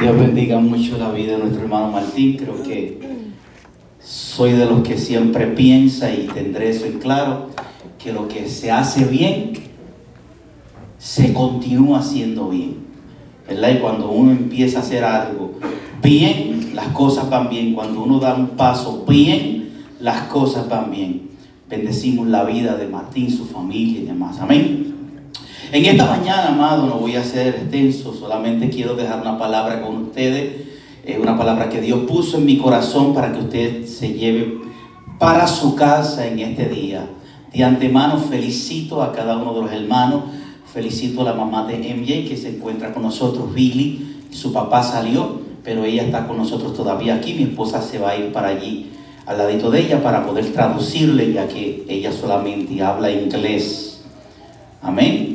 Dios 0.00 0.16
bendiga 0.16 0.60
mucho 0.60 0.96
la 0.96 1.10
vida 1.10 1.32
de 1.32 1.38
nuestro 1.38 1.62
hermano 1.62 1.90
Martín. 1.90 2.36
Creo 2.36 2.62
que 2.62 3.00
soy 3.98 4.52
de 4.52 4.64
los 4.64 4.82
que 4.82 4.96
siempre 4.96 5.48
piensa 5.48 6.14
y 6.14 6.28
tendré 6.32 6.70
eso 6.70 6.86
en 6.86 7.00
claro, 7.00 7.48
que 7.98 8.12
lo 8.12 8.28
que 8.28 8.48
se 8.48 8.70
hace 8.70 9.06
bien, 9.06 9.54
se 10.98 11.32
continúa 11.34 11.98
haciendo 11.98 12.48
bien. 12.48 12.76
¿Verdad? 13.48 13.70
Y 13.76 13.78
cuando 13.78 14.10
uno 14.10 14.30
empieza 14.30 14.78
a 14.78 14.82
hacer 14.82 15.02
algo 15.02 15.54
bien, 16.00 16.76
las 16.76 16.88
cosas 16.88 17.28
van 17.28 17.48
bien. 17.48 17.74
Cuando 17.74 18.04
uno 18.04 18.20
da 18.20 18.34
un 18.34 18.50
paso 18.50 19.04
bien, 19.08 19.70
las 19.98 20.28
cosas 20.28 20.68
van 20.68 20.92
bien. 20.92 21.30
Bendecimos 21.68 22.28
la 22.28 22.44
vida 22.44 22.76
de 22.76 22.86
Martín, 22.86 23.28
su 23.30 23.46
familia 23.46 24.00
y 24.00 24.04
demás. 24.04 24.38
Amén. 24.38 24.87
En 25.70 25.84
esta 25.84 26.06
mañana, 26.06 26.48
amado, 26.48 26.86
no 26.86 26.94
voy 26.94 27.16
a 27.16 27.22
ser 27.22 27.48
extenso, 27.48 28.14
solamente 28.14 28.70
quiero 28.70 28.94
dejar 28.94 29.20
una 29.20 29.36
palabra 29.36 29.82
con 29.82 29.96
ustedes, 29.96 30.66
eh, 31.04 31.18
una 31.20 31.36
palabra 31.36 31.68
que 31.68 31.82
Dios 31.82 32.00
puso 32.08 32.38
en 32.38 32.46
mi 32.46 32.56
corazón 32.56 33.12
para 33.12 33.32
que 33.32 33.40
usted 33.40 33.86
se 33.86 34.14
lleve 34.14 34.60
para 35.18 35.46
su 35.46 35.74
casa 35.74 36.26
en 36.26 36.38
este 36.38 36.70
día. 36.70 37.06
De 37.52 37.62
antemano 37.62 38.18
felicito 38.18 39.02
a 39.02 39.12
cada 39.12 39.36
uno 39.36 39.52
de 39.52 39.60
los 39.60 39.72
hermanos, 39.72 40.22
felicito 40.72 41.20
a 41.20 41.24
la 41.24 41.34
mamá 41.34 41.66
de 41.66 41.76
MJ 41.76 42.26
que 42.26 42.38
se 42.38 42.56
encuentra 42.56 42.94
con 42.94 43.02
nosotros, 43.02 43.52
Billy, 43.52 44.22
su 44.30 44.54
papá 44.54 44.82
salió, 44.82 45.42
pero 45.62 45.84
ella 45.84 46.04
está 46.04 46.26
con 46.26 46.38
nosotros 46.38 46.74
todavía 46.74 47.16
aquí, 47.16 47.34
mi 47.34 47.42
esposa 47.42 47.82
se 47.82 47.98
va 47.98 48.12
a 48.12 48.16
ir 48.16 48.32
para 48.32 48.48
allí 48.48 48.90
al 49.26 49.36
ladito 49.36 49.70
de 49.70 49.80
ella 49.80 50.02
para 50.02 50.24
poder 50.24 50.50
traducirle, 50.54 51.30
ya 51.30 51.46
que 51.46 51.84
ella 51.86 52.10
solamente 52.10 52.82
habla 52.82 53.10
inglés. 53.10 54.00
Amén. 54.80 55.27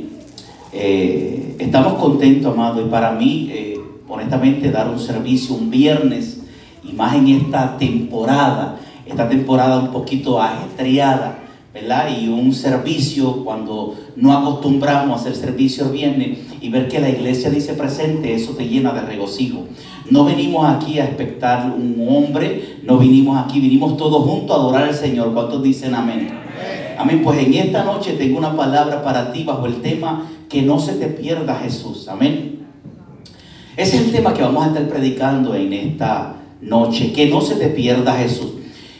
Eh, 0.74 1.56
estamos 1.60 1.94
contentos, 1.94 2.52
amado, 2.52 2.82
y 2.82 2.90
para 2.90 3.12
mí, 3.12 3.50
eh, 3.52 3.80
honestamente, 4.10 4.72
dar 4.72 4.90
un 4.90 5.00
servicio 5.00 5.56
un 5.56 5.70
viernes, 5.70 6.42
y 6.84 6.94
más 6.94 7.16
en 7.16 7.28
esta 7.28 7.78
temporada, 7.78 8.80
esta 9.06 9.30
temporada 9.30 9.80
un 9.80 9.92
poquito 9.92 10.42
ajetreada, 10.42 11.40
¿verdad? 11.74 12.08
Y 12.20 12.28
un 12.28 12.54
servicio 12.54 13.44
cuando 13.44 13.96
no 14.16 14.34
acostumbramos 14.34 15.18
a 15.18 15.22
hacer 15.22 15.36
servicio 15.36 15.86
el 15.86 15.92
viernes 15.92 16.38
y 16.62 16.70
ver 16.70 16.88
que 16.88 17.00
la 17.00 17.10
iglesia 17.10 17.50
dice 17.50 17.74
presente, 17.74 18.34
eso 18.34 18.54
te 18.54 18.68
llena 18.68 18.94
de 18.94 19.02
regocijo. 19.02 19.66
No 20.10 20.26
venimos 20.26 20.68
aquí 20.68 21.00
a 21.00 21.06
expectar 21.06 21.72
un 21.72 22.06
hombre, 22.08 22.80
no 22.84 22.98
vinimos 22.98 23.44
aquí, 23.44 23.60
vinimos 23.60 23.98
todos 23.98 24.24
juntos 24.24 24.56
a 24.56 24.60
adorar 24.60 24.84
al 24.84 24.94
Señor. 24.94 25.34
¿Cuántos 25.34 25.64
dicen 25.64 25.96
amén? 25.96 26.43
Amén. 27.04 27.22
Pues 27.22 27.38
en 27.38 27.54
esta 27.54 27.84
noche 27.84 28.14
tengo 28.14 28.38
una 28.38 28.56
palabra 28.56 29.04
para 29.04 29.34
ti 29.34 29.44
bajo 29.44 29.66
el 29.66 29.82
tema 29.82 30.26
que 30.48 30.62
no 30.62 30.80
se 30.80 30.94
te 30.94 31.08
pierda 31.08 31.58
Jesús. 31.58 32.08
Amén. 32.08 32.66
Ese 33.76 33.98
es 33.98 34.04
el 34.04 34.14
tema 34.14 34.34
que 34.34 34.42
vamos 34.42 34.64
a 34.64 34.68
estar 34.68 34.88
predicando 34.88 35.54
en 35.54 35.74
esta 35.74 36.36
noche, 36.62 37.12
que 37.12 37.28
no 37.28 37.42
se 37.42 37.56
te 37.56 37.68
pierda 37.68 38.16
Jesús. 38.16 38.54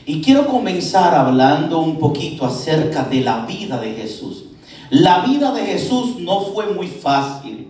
Y 0.06 0.22
quiero 0.22 0.48
comenzar 0.48 1.16
hablando 1.16 1.80
un 1.80 1.98
poquito 1.98 2.46
acerca 2.46 3.06
de 3.06 3.22
la 3.22 3.46
vida 3.46 3.80
de 3.80 3.94
Jesús. 3.94 4.48
La 4.90 5.22
vida 5.22 5.54
de 5.54 5.62
Jesús 5.62 6.20
no 6.20 6.42
fue 6.42 6.74
muy 6.74 6.88
fácil 6.88 7.70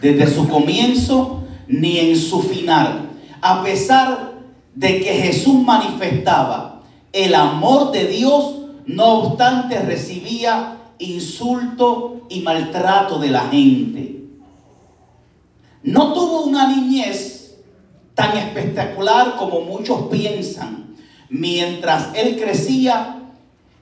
desde 0.00 0.32
su 0.32 0.48
comienzo 0.48 1.42
ni 1.66 1.98
en 1.98 2.16
su 2.16 2.42
final. 2.42 3.10
A 3.40 3.64
pesar 3.64 4.34
de 4.72 5.00
que 5.00 5.14
Jesús 5.14 5.60
manifestaba 5.64 6.80
el 7.12 7.34
amor 7.34 7.90
de 7.90 8.06
Dios, 8.06 8.63
no 8.86 9.20
obstante 9.20 9.78
recibía 9.78 10.78
insulto 10.98 12.26
y 12.28 12.40
maltrato 12.40 13.18
de 13.18 13.30
la 13.30 13.48
gente. 13.48 14.24
No 15.82 16.12
tuvo 16.12 16.44
una 16.44 16.68
niñez 16.68 17.56
tan 18.14 18.36
espectacular 18.36 19.36
como 19.36 19.60
muchos 19.60 20.06
piensan. 20.10 20.94
Mientras 21.28 22.14
él 22.14 22.38
crecía, 22.40 23.22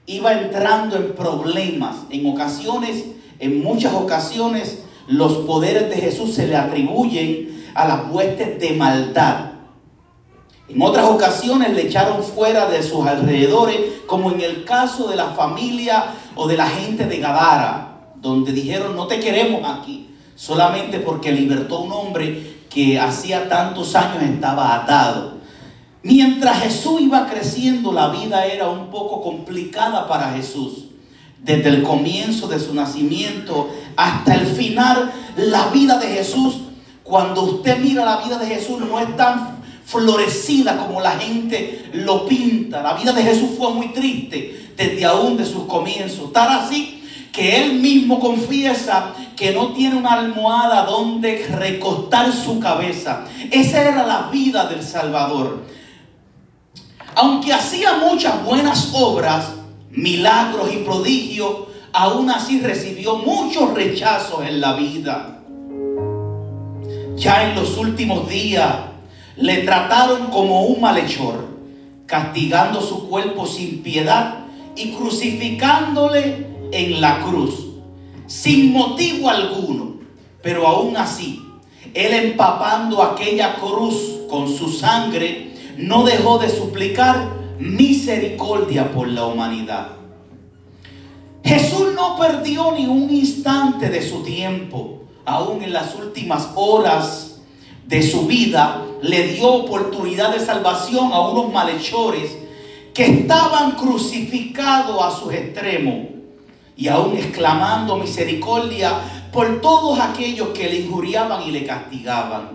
iba 0.05 0.33
entrando 0.33 0.97
en 0.97 1.13
problemas. 1.13 1.97
En 2.09 2.25
ocasiones, 2.25 3.05
en 3.39 3.63
muchas 3.63 3.93
ocasiones, 3.93 4.83
los 5.07 5.45
poderes 5.45 5.89
de 5.89 5.95
Jesús 5.95 6.33
se 6.33 6.47
le 6.47 6.55
atribuyen 6.55 7.63
a 7.73 7.87
las 7.87 8.11
huestes 8.11 8.59
de 8.59 8.73
maldad. 8.73 9.52
En 10.69 10.81
otras 10.81 11.05
ocasiones 11.05 11.73
le 11.73 11.87
echaron 11.87 12.23
fuera 12.23 12.67
de 12.67 12.81
sus 12.81 13.05
alrededores, 13.05 13.77
como 14.07 14.31
en 14.31 14.41
el 14.41 14.63
caso 14.63 15.09
de 15.09 15.17
la 15.17 15.31
familia 15.31 16.05
o 16.35 16.47
de 16.47 16.55
la 16.55 16.67
gente 16.67 17.05
de 17.05 17.17
Gadara, 17.17 17.97
donde 18.15 18.53
dijeron 18.53 18.95
no 18.95 19.07
te 19.07 19.19
queremos 19.19 19.61
aquí, 19.69 20.09
solamente 20.35 20.99
porque 20.99 21.33
libertó 21.33 21.81
un 21.81 21.91
hombre 21.91 22.63
que 22.69 22.97
hacía 22.97 23.49
tantos 23.49 23.93
años 23.95 24.23
estaba 24.23 24.73
atado. 24.73 25.33
Mientras 26.01 26.63
Jesús 26.63 27.01
iba 27.01 27.27
creciendo, 27.27 27.91
la 27.91 28.07
vida 28.07 28.45
era 28.45 28.69
un 28.69 28.89
poco 28.89 29.21
complicada 29.21 30.07
para 30.07 30.31
Jesús. 30.31 30.85
Desde 31.39 31.69
el 31.69 31.83
comienzo 31.83 32.47
de 32.47 32.59
su 32.59 32.73
nacimiento 32.73 33.69
hasta 33.97 34.35
el 34.35 34.47
final, 34.47 35.11
la 35.35 35.67
vida 35.67 35.99
de 35.99 36.07
Jesús, 36.07 36.55
cuando 37.03 37.43
usted 37.43 37.79
mira 37.79 38.05
la 38.05 38.17
vida 38.17 38.37
de 38.37 38.47
Jesús, 38.47 38.79
no 38.79 38.97
es 38.97 39.15
tan 39.17 39.52
florecida 39.93 40.77
como 40.77 40.99
la 40.99 41.11
gente 41.11 41.89
lo 41.93 42.25
pinta. 42.25 42.81
La 42.81 42.95
vida 42.95 43.13
de 43.13 43.21
Jesús 43.21 43.51
fue 43.57 43.71
muy 43.71 43.89
triste 43.89 44.71
desde 44.75 45.05
aún 45.05 45.37
de 45.37 45.45
sus 45.45 45.65
comienzos. 45.65 46.33
Tal 46.33 46.49
así 46.49 47.03
que 47.31 47.63
él 47.63 47.79
mismo 47.79 48.19
confiesa 48.19 49.13
que 49.35 49.53
no 49.53 49.73
tiene 49.73 49.95
una 49.95 50.13
almohada 50.13 50.85
donde 50.85 51.45
recostar 51.47 52.33
su 52.33 52.59
cabeza. 52.59 53.25
Esa 53.51 53.81
era 53.81 54.05
la 54.05 54.29
vida 54.31 54.65
del 54.65 54.83
Salvador. 54.83 55.63
Aunque 57.15 57.53
hacía 57.53 57.97
muchas 57.97 58.43
buenas 58.43 58.89
obras, 58.93 59.45
milagros 59.91 60.73
y 60.73 60.77
prodigios, 60.77 61.67
aún 61.91 62.31
así 62.31 62.59
recibió 62.59 63.17
muchos 63.17 63.73
rechazos 63.75 64.43
en 64.45 64.59
la 64.59 64.73
vida. 64.73 65.39
Ya 67.15 67.49
en 67.49 67.55
los 67.55 67.77
últimos 67.77 68.27
días, 68.27 68.92
le 69.35 69.57
trataron 69.59 70.27
como 70.27 70.63
un 70.63 70.81
malhechor, 70.81 71.47
castigando 72.05 72.81
su 72.81 73.09
cuerpo 73.09 73.47
sin 73.47 73.81
piedad 73.81 74.45
y 74.75 74.91
crucificándole 74.91 76.47
en 76.71 77.01
la 77.01 77.21
cruz, 77.21 77.67
sin 78.27 78.71
motivo 78.71 79.29
alguno. 79.29 79.93
Pero 80.41 80.67
aún 80.67 80.97
así, 80.97 81.41
él 81.93 82.13
empapando 82.13 83.01
aquella 83.01 83.55
cruz 83.55 84.21
con 84.29 84.47
su 84.53 84.69
sangre, 84.69 85.53
no 85.77 86.03
dejó 86.03 86.37
de 86.37 86.49
suplicar 86.49 87.29
misericordia 87.59 88.91
por 88.91 89.07
la 89.07 89.25
humanidad. 89.25 89.89
Jesús 91.43 91.93
no 91.95 92.17
perdió 92.17 92.73
ni 92.73 92.85
un 92.85 93.09
instante 93.09 93.89
de 93.89 94.01
su 94.01 94.23
tiempo, 94.23 95.03
aún 95.25 95.63
en 95.63 95.73
las 95.73 95.95
últimas 95.95 96.49
horas 96.55 97.41
de 97.85 98.01
su 98.01 98.27
vida 98.27 98.81
le 99.03 99.27
dio 99.27 99.49
oportunidad 99.49 100.33
de 100.33 100.39
salvación 100.39 101.11
a 101.11 101.27
unos 101.27 101.51
malhechores 101.51 102.37
que 102.93 103.03
estaban 103.03 103.71
crucificados 103.71 105.03
a 105.03 105.11
sus 105.11 105.33
extremos 105.33 106.07
y 106.77 106.87
aún 106.87 107.17
exclamando 107.17 107.97
misericordia 107.97 109.01
por 109.33 109.59
todos 109.59 109.99
aquellos 109.99 110.49
que 110.49 110.69
le 110.69 110.79
injuriaban 110.79 111.43
y 111.43 111.51
le 111.51 111.65
castigaban. 111.65 112.51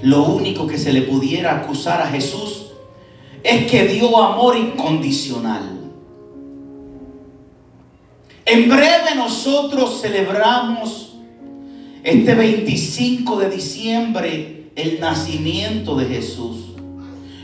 Lo 0.00 0.22
único 0.24 0.66
que 0.66 0.78
se 0.78 0.94
le 0.94 1.02
pudiera 1.02 1.56
acusar 1.56 2.00
a 2.00 2.06
Jesús 2.06 2.68
es 3.42 3.70
que 3.70 3.86
dio 3.86 4.16
amor 4.18 4.56
incondicional. 4.56 5.78
En 8.46 8.66
breve 8.66 9.14
nosotros 9.14 10.00
celebramos 10.00 11.16
este 12.02 12.34
25 12.34 13.36
de 13.36 13.50
diciembre, 13.50 14.55
el 14.76 15.00
nacimiento 15.00 15.96
de 15.96 16.06
Jesús. 16.06 16.58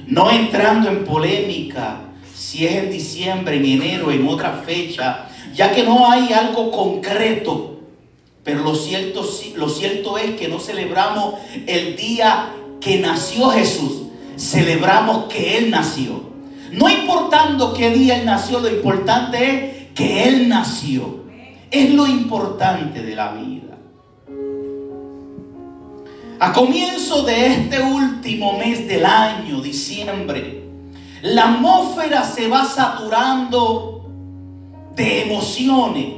No 0.06 0.30
entrando 0.30 0.88
en 0.88 1.04
polémica 1.04 2.02
si 2.34 2.66
es 2.66 2.74
en 2.74 2.90
diciembre, 2.90 3.56
en 3.56 3.64
enero, 3.64 4.10
en 4.10 4.28
otra 4.28 4.62
fecha, 4.64 5.28
ya 5.54 5.72
que 5.72 5.82
no 5.84 6.10
hay 6.10 6.32
algo 6.32 6.70
concreto. 6.70 7.80
Pero 8.44 8.62
lo 8.62 8.74
cierto, 8.74 9.26
lo 9.56 9.68
cierto 9.68 10.18
es 10.18 10.32
que 10.32 10.48
no 10.48 10.58
celebramos 10.58 11.36
el 11.66 11.96
día 11.96 12.52
que 12.80 12.98
nació 12.98 13.50
Jesús, 13.50 14.02
celebramos 14.36 15.26
que 15.26 15.56
Él 15.58 15.70
nació. 15.70 16.32
No 16.72 16.88
importando 16.88 17.72
qué 17.72 17.90
día 17.90 18.18
Él 18.18 18.26
nació, 18.26 18.60
lo 18.60 18.68
importante 18.68 19.38
es 19.38 19.92
que 19.94 20.24
Él 20.24 20.48
nació. 20.48 21.22
Es 21.70 21.90
lo 21.90 22.06
importante 22.06 23.02
de 23.02 23.16
la 23.16 23.32
vida. 23.32 23.51
A 26.42 26.52
comienzo 26.52 27.22
de 27.22 27.46
este 27.46 27.80
último 27.80 28.58
mes 28.58 28.88
del 28.88 29.06
año, 29.06 29.60
diciembre, 29.60 30.64
la 31.22 31.52
atmósfera 31.54 32.24
se 32.24 32.48
va 32.48 32.64
saturando 32.64 34.10
de 34.96 35.22
emociones, 35.22 36.14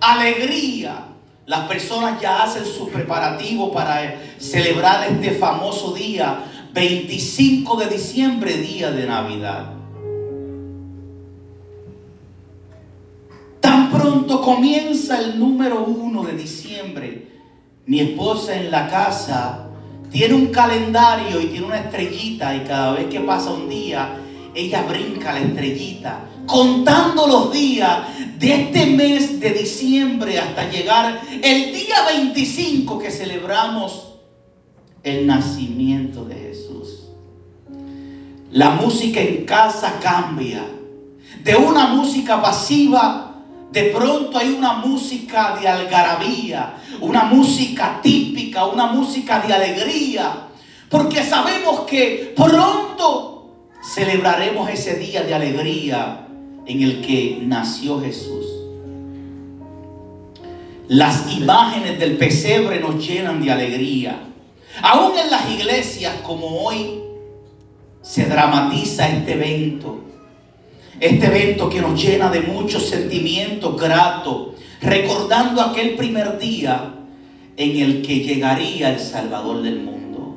alegría, 0.00 1.06
Las 1.46 1.66
personas 1.66 2.20
ya 2.20 2.44
hacen 2.44 2.64
su 2.64 2.88
preparativo 2.88 3.72
para 3.72 4.14
celebrar 4.38 5.10
este 5.10 5.32
famoso 5.32 5.92
día, 5.92 6.44
25 6.72 7.76
de 7.76 7.86
diciembre, 7.88 8.56
día 8.58 8.92
de 8.92 9.06
Navidad. 9.06 9.72
Tan 13.58 13.90
pronto 13.90 14.40
comienza 14.40 15.20
el 15.20 15.36
número 15.36 15.82
uno 15.82 16.22
de 16.22 16.34
diciembre, 16.34 17.28
mi 17.86 18.00
esposa 18.00 18.54
en 18.54 18.70
la 18.70 18.88
casa 18.88 19.63
tiene 20.14 20.34
un 20.34 20.46
calendario 20.46 21.40
y 21.40 21.46
tiene 21.46 21.66
una 21.66 21.80
estrellita 21.80 22.54
y 22.54 22.60
cada 22.60 22.92
vez 22.92 23.06
que 23.06 23.18
pasa 23.18 23.50
un 23.50 23.68
día, 23.68 24.16
ella 24.54 24.82
brinca 24.82 25.32
la 25.32 25.40
estrellita, 25.40 26.20
contando 26.46 27.26
los 27.26 27.52
días 27.52 28.16
de 28.38 28.62
este 28.62 28.86
mes 28.86 29.40
de 29.40 29.50
diciembre 29.50 30.38
hasta 30.38 30.70
llegar 30.70 31.20
el 31.42 31.72
día 31.72 31.96
25 32.06 32.96
que 32.96 33.10
celebramos 33.10 34.14
el 35.02 35.26
nacimiento 35.26 36.24
de 36.24 36.36
Jesús. 36.36 37.08
La 38.52 38.70
música 38.70 39.20
en 39.20 39.44
casa 39.44 39.98
cambia. 40.00 40.64
De 41.42 41.56
una 41.56 41.88
música 41.88 42.40
pasiva, 42.40 43.33
de 43.72 43.84
pronto 43.84 44.38
hay 44.38 44.50
una 44.50 44.74
música 44.74 45.56
de 45.60 45.68
algarabía, 45.68 46.74
una 47.00 47.24
música 47.24 48.00
típica, 48.02 48.66
una 48.66 48.86
música 48.86 49.40
de 49.40 49.52
alegría. 49.52 50.48
Porque 50.88 51.24
sabemos 51.24 51.80
que 51.80 52.32
pronto 52.36 53.50
celebraremos 53.94 54.70
ese 54.70 54.94
día 54.94 55.22
de 55.22 55.34
alegría 55.34 56.26
en 56.66 56.82
el 56.82 57.00
que 57.00 57.40
nació 57.42 58.00
Jesús. 58.00 58.46
Las 60.88 61.32
imágenes 61.32 61.98
del 61.98 62.16
pesebre 62.16 62.78
nos 62.78 63.04
llenan 63.06 63.42
de 63.42 63.50
alegría. 63.50 64.20
Aún 64.82 65.18
en 65.18 65.30
las 65.30 65.50
iglesias 65.50 66.14
como 66.22 66.46
hoy 66.62 67.00
se 68.02 68.26
dramatiza 68.26 69.08
este 69.08 69.32
evento. 69.32 70.00
Este 71.00 71.26
evento 71.26 71.68
que 71.68 71.80
nos 71.80 72.00
llena 72.02 72.30
de 72.30 72.40
muchos 72.40 72.88
sentimientos 72.88 73.80
gratos, 73.80 74.54
recordando 74.80 75.60
aquel 75.60 75.96
primer 75.96 76.38
día 76.38 76.94
en 77.56 77.76
el 77.76 78.02
que 78.02 78.20
llegaría 78.20 78.90
el 78.92 79.00
Salvador 79.00 79.62
del 79.62 79.80
mundo. 79.80 80.36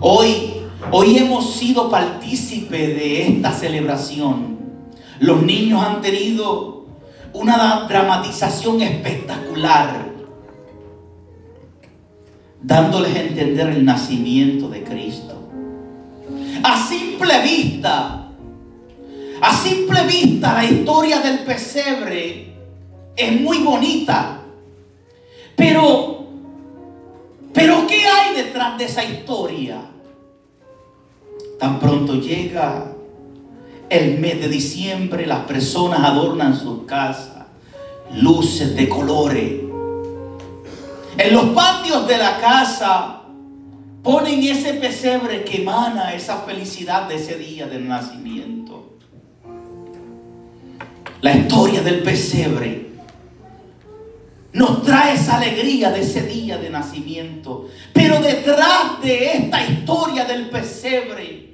Hoy 0.00 0.56
Hoy 0.92 1.18
hemos 1.18 1.54
sido 1.54 1.90
partícipe 1.90 2.88
de 2.88 3.26
esta 3.26 3.52
celebración. 3.52 4.58
Los 5.18 5.42
niños 5.42 5.82
han 5.82 6.00
tenido 6.00 6.86
una 7.32 7.86
dramatización 7.88 8.80
espectacular, 8.82 10.12
dándoles 12.62 13.16
a 13.16 13.20
entender 13.20 13.68
el 13.68 13.84
nacimiento 13.84 14.68
de 14.68 14.84
Cristo. 14.84 15.34
A 16.62 16.86
simple 16.86 17.42
vista, 17.42 18.25
a 19.40 19.56
simple 19.56 20.02
vista 20.06 20.54
la 20.54 20.64
historia 20.64 21.20
del 21.20 21.40
pesebre 21.40 22.54
es 23.16 23.40
muy 23.40 23.58
bonita. 23.58 24.40
Pero, 25.56 26.26
pero 27.52 27.86
¿qué 27.86 28.06
hay 28.06 28.36
detrás 28.36 28.76
de 28.76 28.84
esa 28.84 29.04
historia? 29.04 29.80
Tan 31.58 31.78
pronto 31.80 32.14
llega 32.16 32.92
el 33.88 34.18
mes 34.18 34.40
de 34.40 34.48
diciembre, 34.48 35.26
las 35.26 35.40
personas 35.40 36.00
adornan 36.00 36.58
sus 36.58 36.84
casas, 36.84 37.46
luces 38.14 38.76
de 38.76 38.88
colores. 38.88 39.60
En 41.18 41.32
los 41.32 41.46
patios 41.46 42.06
de 42.06 42.18
la 42.18 42.38
casa 42.38 43.22
ponen 44.02 44.42
ese 44.42 44.74
pesebre 44.74 45.44
que 45.44 45.62
emana 45.62 46.12
esa 46.14 46.38
felicidad 46.38 47.08
de 47.08 47.16
ese 47.16 47.36
día 47.36 47.66
del 47.66 47.88
nacimiento. 47.88 48.55
La 51.22 51.34
historia 51.34 51.82
del 51.82 52.02
pesebre 52.02 52.86
nos 54.52 54.82
trae 54.82 55.14
esa 55.14 55.36
alegría 55.36 55.90
de 55.90 56.00
ese 56.00 56.22
día 56.22 56.58
de 56.58 56.70
nacimiento. 56.70 57.68
Pero 57.92 58.20
detrás 58.20 59.00
de 59.02 59.32
esta 59.32 59.66
historia 59.66 60.24
del 60.24 60.48
pesebre, 60.48 61.46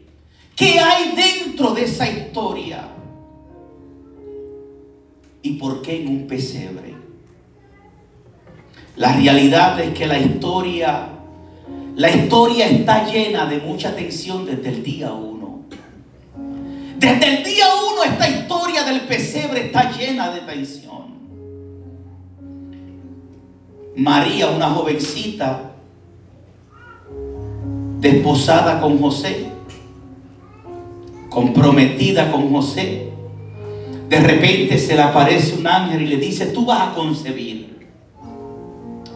¿Qué 0.57 0.79
hay 0.79 1.13
dentro 1.17 1.73
de 1.73 1.85
esa 1.85 2.09
historia? 2.09 2.89
¿Y 5.43 5.55
por 5.55 5.83
qué 5.83 6.03
en 6.03 6.09
un 6.09 6.27
pesebre? 6.27 6.95
La 8.97 9.13
realidad 9.15 9.81
es 9.81 9.95
que 9.95 10.07
la 10.07 10.19
historia, 10.19 11.09
la 11.97 12.11
historia 12.11 12.69
está 12.69 13.11
llena 13.11 13.47
de 13.47 13.59
mucha 13.59 13.97
tensión 13.97 14.45
desde 14.45 14.69
el 14.69 14.83
día 14.83 15.13
uno. 15.13 15.32
Desde 17.03 17.39
el 17.39 17.43
día 17.43 17.67
uno 17.91 18.05
esta 18.05 18.29
historia 18.29 18.85
del 18.85 19.01
pesebre 19.01 19.67
está 19.67 19.91
llena 19.91 20.31
de 20.31 20.39
tensión. 20.43 21.03
María, 23.97 24.49
una 24.49 24.71
jovencita, 24.71 25.73
desposada 27.99 28.81
con 28.81 29.01
José, 29.01 29.47
comprometida 31.29 32.31
con 32.31 32.53
José, 32.53 33.11
de 34.09 34.21
repente 34.21 34.79
se 34.79 34.95
le 34.95 35.03
aparece 35.03 35.59
un 35.59 35.67
ángel 35.67 36.03
y 36.03 36.07
le 36.07 36.19
dice, 36.19 36.47
tú 36.47 36.67
vas 36.67 36.91
a 36.91 36.95
concebir. 36.95 37.89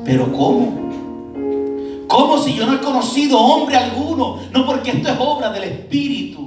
Pero 0.04 0.32
¿cómo? 0.32 0.90
¿Cómo 2.08 2.36
si 2.38 2.52
yo 2.52 2.66
no 2.66 2.74
he 2.74 2.80
conocido 2.80 3.38
hombre 3.38 3.76
alguno? 3.76 4.40
No 4.52 4.66
porque 4.66 4.90
esto 4.90 5.08
es 5.08 5.16
obra 5.20 5.52
del 5.52 5.62
Espíritu. 5.62 6.45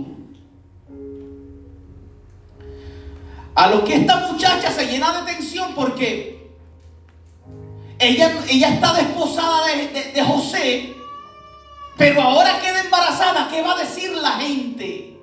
A 3.59 3.67
lo 3.67 3.83
que 3.83 3.93
esta 3.93 4.15
muchacha 4.15 4.71
se 4.71 4.87
llena 4.87 5.11
de 5.19 5.33
tensión 5.33 5.75
porque 5.75 6.49
ella, 7.99 8.39
ella 8.47 8.69
está 8.69 8.93
desposada 8.93 9.67
de, 9.67 10.23
José, 10.23 10.95
pero 11.97 12.21
ahora 12.21 12.61
queda 12.61 12.79
embarazada. 12.79 13.49
¿Qué 13.49 13.61
va 13.61 13.73
a 13.73 13.79
decir 13.79 14.13
la 14.13 14.31
gente? 14.31 15.19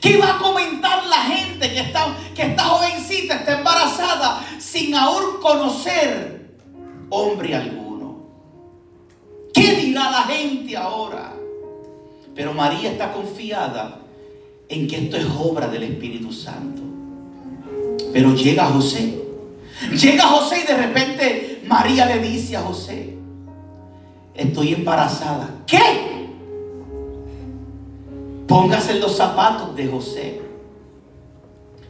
¿Qué 0.00 0.16
va 0.16 0.36
a 0.36 0.38
comentar 0.38 1.04
la 1.06 1.22
gente 1.22 1.72
que, 1.72 1.80
está, 1.80 2.16
que 2.36 2.42
esta 2.42 2.62
jovencita 2.62 3.34
está 3.34 3.58
embarazada 3.58 4.46
sin 4.60 4.94
aún 4.94 5.40
conocer 5.40 6.54
hombre 7.10 7.56
alguno? 7.56 8.28
¿Qué 9.52 9.74
dirá 9.74 10.08
la 10.08 10.22
gente 10.22 10.76
ahora? 10.76 11.32
Pero 12.32 12.54
María 12.54 12.92
está 12.92 13.12
confiada 13.12 13.98
en 14.68 14.86
que 14.86 14.98
esto 14.98 15.16
es 15.16 15.26
obra 15.36 15.66
del 15.66 15.82
Espíritu 15.82 16.32
Santo. 16.32 16.81
Pero 18.12 18.34
llega 18.34 18.66
José. 18.66 19.18
Llega 19.90 20.24
José 20.24 20.60
y 20.62 20.66
de 20.66 20.76
repente 20.76 21.62
María 21.66 22.06
le 22.06 22.20
dice 22.20 22.56
a 22.56 22.60
José, 22.60 23.16
estoy 24.34 24.74
embarazada. 24.74 25.48
¿Qué? 25.66 25.78
Póngase 28.46 28.94
los 29.00 29.16
zapatos 29.16 29.74
de 29.74 29.88
José. 29.88 30.42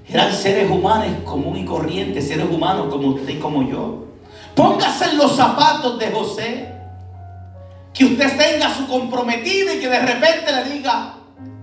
Eran 0.08 0.32
seres 0.32 0.70
humanos 0.70 1.08
común 1.24 1.56
y 1.56 1.64
corrientes, 1.64 2.28
seres 2.28 2.46
humanos 2.50 2.88
como 2.90 3.08
usted 3.08 3.28
y 3.28 3.38
como 3.38 3.68
yo. 3.68 4.06
Póngase 4.54 5.14
los 5.14 5.36
zapatos 5.36 5.98
de 5.98 6.10
José. 6.10 6.68
Que 7.92 8.06
usted 8.06 8.38
tenga 8.38 8.72
su 8.74 8.86
comprometida 8.86 9.74
y 9.74 9.80
que 9.80 9.88
de 9.88 9.98
repente 9.98 10.52
le 10.52 10.72
diga, 10.72 11.14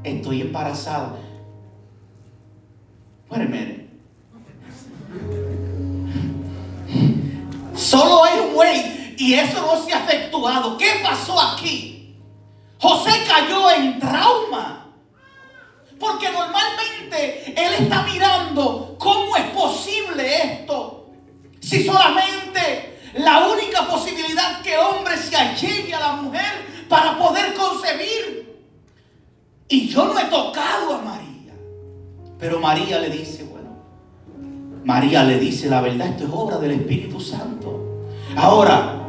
estoy 0.03 0.41
embarazada. 0.41 1.15
Solo 7.79 8.25
hay 8.25 8.39
un 8.39 8.53
güey 8.53 9.15
y 9.17 9.33
eso 9.35 9.61
no 9.61 9.83
se 9.83 9.93
ha 9.93 10.03
efectuado. 10.03 10.77
¿Qué 10.77 10.99
pasó 11.01 11.39
aquí? 11.39 12.15
José 12.79 13.11
cayó 13.25 13.71
en 13.71 13.99
trauma. 13.99 14.87
Porque 15.97 16.29
normalmente 16.29 17.53
Él 17.55 17.73
está 17.83 18.03
mirando 18.03 18.95
cómo 18.99 19.35
es 19.37 19.45
posible 19.51 20.43
esto. 20.43 21.09
Si 21.61 21.85
solamente 21.85 22.99
la 23.13 23.47
única 23.47 23.87
posibilidad 23.87 24.61
que 24.61 24.77
hombre 24.77 25.17
se 25.17 25.35
allegue 25.35 25.93
a 25.93 25.99
la 25.99 26.11
mujer 26.13 26.85
para 26.89 27.17
poder 27.17 27.53
concebir. 27.53 28.59
Y 29.67 29.87
yo 29.87 30.05
no 30.05 30.19
he 30.19 30.25
tocado 30.25 30.95
a 30.95 31.01
María. 31.01 31.53
Pero 32.39 32.59
María 32.59 32.99
le 32.99 33.09
dice, 33.09 33.43
María 34.83 35.23
le 35.23 35.39
dice 35.39 35.69
la 35.69 35.81
verdad, 35.81 36.07
esto 36.07 36.25
es 36.25 36.29
obra 36.33 36.57
del 36.57 36.71
Espíritu 36.71 37.19
Santo. 37.19 38.05
Ahora, 38.35 39.07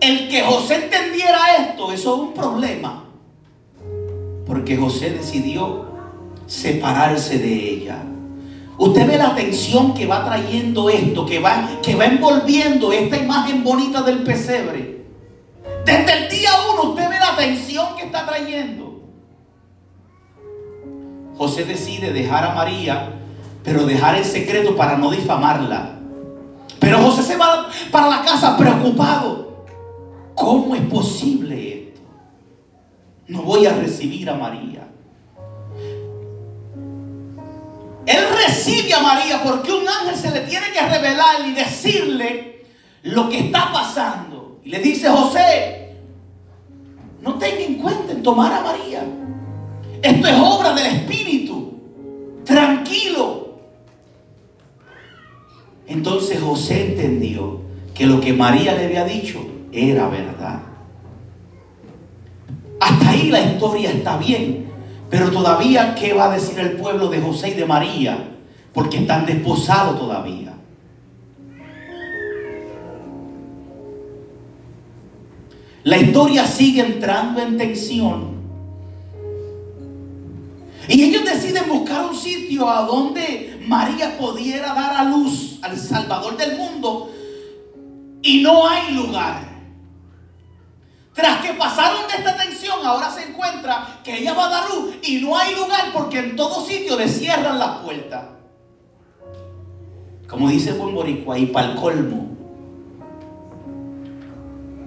el 0.00 0.28
que 0.28 0.42
José 0.42 0.84
entendiera 0.84 1.38
esto, 1.58 1.92
eso 1.92 2.14
es 2.14 2.20
un 2.20 2.34
problema. 2.34 3.04
Porque 4.46 4.76
José 4.76 5.10
decidió 5.10 5.86
separarse 6.46 7.38
de 7.38 7.70
ella. 7.70 8.02
Usted 8.78 9.06
ve 9.06 9.16
la 9.16 9.34
tensión 9.34 9.94
que 9.94 10.06
va 10.06 10.24
trayendo 10.24 10.90
esto, 10.90 11.24
que 11.24 11.38
va, 11.38 11.80
que 11.82 11.94
va 11.96 12.04
envolviendo 12.04 12.92
esta 12.92 13.16
imagen 13.16 13.64
bonita 13.64 14.02
del 14.02 14.18
pesebre. 14.18 15.04
Desde 15.84 16.12
el 16.12 16.28
día 16.28 16.50
uno 16.72 16.90
usted 16.90 17.08
ve 17.08 17.18
la 17.18 17.34
tensión 17.36 17.96
que 17.96 18.04
está 18.04 18.26
trayendo. 18.26 19.00
José 21.38 21.64
decide 21.64 22.12
dejar 22.12 22.44
a 22.44 22.54
María, 22.54 23.15
pero 23.66 23.84
dejar 23.84 24.14
el 24.14 24.24
secreto 24.24 24.76
para 24.76 24.96
no 24.96 25.10
difamarla. 25.10 25.90
Pero 26.78 26.98
José 26.98 27.24
se 27.24 27.36
va 27.36 27.68
para 27.90 28.08
la 28.08 28.22
casa 28.22 28.56
preocupado. 28.56 29.66
¿Cómo 30.36 30.76
es 30.76 30.82
posible 30.82 31.88
esto? 31.88 32.00
No 33.26 33.42
voy 33.42 33.66
a 33.66 33.74
recibir 33.74 34.30
a 34.30 34.34
María. 34.34 34.86
Él 38.06 38.24
recibe 38.46 38.94
a 38.94 39.00
María 39.00 39.42
porque 39.42 39.72
un 39.72 39.88
ángel 39.88 40.14
se 40.14 40.30
le 40.30 40.40
tiene 40.42 40.66
que 40.72 40.80
revelar 40.86 41.44
y 41.44 41.52
decirle 41.52 42.66
lo 43.02 43.28
que 43.28 43.40
está 43.40 43.72
pasando. 43.72 44.60
Y 44.62 44.70
le 44.70 44.78
dice, 44.78 45.08
José, 45.08 45.96
no 47.20 47.34
tenga 47.34 47.62
en 47.62 47.74
cuenta 47.78 48.12
en 48.12 48.22
tomar 48.22 48.52
a 48.52 48.60
María. 48.60 49.02
Esto 50.00 50.28
es 50.28 50.36
obra 50.38 50.72
del 50.72 50.86
Espíritu. 50.86 51.80
Tranquilo. 52.44 53.35
Entonces 55.86 56.40
José 56.40 56.92
entendió 56.92 57.60
que 57.94 58.06
lo 58.06 58.20
que 58.20 58.32
María 58.32 58.74
le 58.74 58.86
había 58.86 59.04
dicho 59.04 59.44
era 59.72 60.08
verdad. 60.08 60.60
Hasta 62.80 63.08
ahí 63.10 63.30
la 63.30 63.40
historia 63.40 63.90
está 63.90 64.16
bien. 64.16 64.66
Pero 65.08 65.30
todavía, 65.30 65.94
¿qué 65.94 66.12
va 66.12 66.30
a 66.30 66.34
decir 66.34 66.58
el 66.58 66.72
pueblo 66.72 67.08
de 67.08 67.20
José 67.20 67.50
y 67.50 67.54
de 67.54 67.64
María? 67.64 68.28
Porque 68.72 68.98
están 68.98 69.24
desposados 69.24 69.98
todavía. 69.98 70.52
La 75.84 75.98
historia 75.98 76.44
sigue 76.44 76.80
entrando 76.84 77.40
en 77.40 77.56
tensión. 77.56 78.36
Y 80.88 81.04
ellos 81.04 81.24
deciden 81.24 81.68
buscar 81.68 82.06
un 82.06 82.16
sitio 82.16 82.68
a 82.68 82.82
donde 82.82 83.60
María 83.66 84.18
pudiera 84.18 84.74
dar 84.74 84.96
a 84.96 85.04
luz 85.04 85.35
Salvador 86.06 86.36
del 86.36 86.56
mundo. 86.56 87.10
Y 88.22 88.42
no 88.42 88.68
hay 88.68 88.94
lugar. 88.94 89.42
Tras 91.12 91.40
que 91.40 91.54
pasaron 91.54 92.06
de 92.08 92.18
esta 92.18 92.36
tensión, 92.36 92.78
ahora 92.84 93.10
se 93.10 93.24
encuentra 93.28 94.00
que 94.04 94.18
ella 94.18 94.34
va 94.34 94.46
a 94.46 94.50
dar 94.50 94.70
luz 94.70 94.96
y 95.02 95.18
no 95.18 95.36
hay 95.36 95.54
lugar 95.54 95.92
porque 95.92 96.18
en 96.18 96.36
todo 96.36 96.64
sitio 96.64 96.96
le 96.96 97.08
cierran 97.08 97.58
las 97.58 97.78
puertas. 97.78 98.24
Como 100.28 100.48
dice 100.48 100.70
el 100.70 100.76
boricua, 100.76 101.38
y 101.38 101.46
para 101.46 101.70
el 101.70 101.76
colmo. 101.76 102.26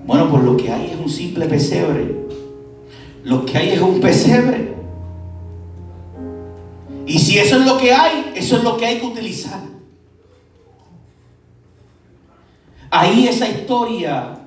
Bueno, 0.06 0.30
pues 0.30 0.44
lo 0.44 0.56
que 0.56 0.72
hay 0.72 0.92
es 0.92 1.00
un 1.00 1.10
simple 1.10 1.46
pesebre. 1.48 2.28
Lo 3.24 3.46
que 3.46 3.58
hay 3.58 3.70
es 3.72 3.82
un 3.82 4.00
pesebre. 4.00 4.76
Y 7.08 7.18
si 7.20 7.40
eso 7.40 7.58
es 7.58 7.66
lo 7.66 7.78
que 7.78 7.92
hay, 7.92 8.34
eso 8.36 8.58
es 8.58 8.64
lo 8.64 8.78
que 8.78 8.86
hay 8.86 9.00
que 9.00 9.06
utilizar. 9.06 9.79
Ahí 12.92 13.28
esa 13.28 13.48
historia 13.48 14.40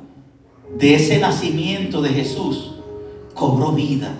de 0.76 0.94
ese 0.96 1.18
nacimiento 1.18 2.02
de 2.02 2.08
Jesús 2.08 2.72
cobró 3.34 3.70
vida. 3.70 4.12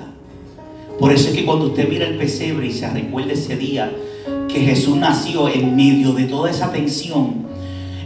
Por 1.01 1.13
eso 1.13 1.31
es 1.31 1.35
que 1.35 1.45
cuando 1.45 1.67
usted 1.67 1.89
mira 1.89 2.07
el 2.07 2.17
pesebre 2.17 2.69
y 2.69 2.73
se 2.73 2.89
recuerda 2.89 3.33
ese 3.33 3.57
día 3.57 3.93
que 4.49 4.61
Jesús 4.61 4.97
nació 4.97 5.49
en 5.49 5.75
medio 5.75 6.13
de 6.13 6.25
toda 6.25 6.51
esa 6.51 6.71
tensión, 6.71 7.47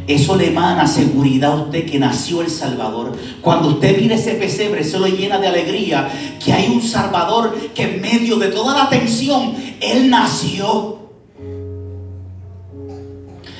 eso 0.06 0.36
le 0.36 0.48
emana 0.48 0.86
seguridad 0.86 1.52
a 1.52 1.62
usted 1.64 1.84
que 1.84 1.98
nació 1.98 2.40
el 2.40 2.48
Salvador. 2.48 3.12
Cuando 3.42 3.68
usted 3.68 4.00
mira 4.00 4.14
ese 4.14 4.36
pesebre, 4.36 4.80
eso 4.80 4.98
lo 4.98 5.08
llena 5.08 5.38
de 5.38 5.48
alegría 5.48 6.08
que 6.42 6.50
hay 6.50 6.68
un 6.68 6.80
Salvador 6.80 7.54
que 7.74 7.82
en 7.82 8.00
medio 8.00 8.38
de 8.38 8.48
toda 8.48 8.74
la 8.74 8.88
tensión, 8.88 9.54
Él 9.80 10.08
nació. 10.08 10.96